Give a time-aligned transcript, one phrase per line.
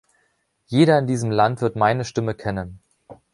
[0.65, 2.81] Jeder in diesem Land wird meine Stimme kennen!